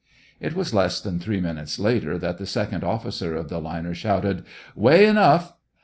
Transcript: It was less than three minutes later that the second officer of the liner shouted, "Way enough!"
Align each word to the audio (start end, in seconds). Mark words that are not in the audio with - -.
It 0.39 0.55
was 0.55 0.73
less 0.73 0.99
than 0.99 1.19
three 1.19 1.39
minutes 1.39 1.77
later 1.77 2.17
that 2.17 2.39
the 2.39 2.47
second 2.47 2.83
officer 2.83 3.35
of 3.35 3.49
the 3.49 3.59
liner 3.61 3.93
shouted, 3.93 4.43
"Way 4.75 5.05
enough!" 5.05 5.53